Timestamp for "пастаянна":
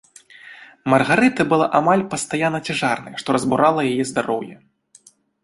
2.15-2.59